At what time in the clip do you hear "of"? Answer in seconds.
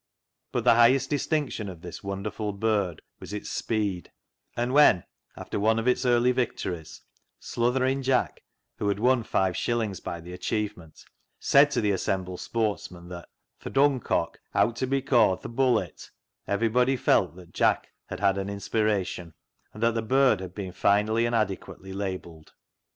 1.69-1.81, 5.77-5.87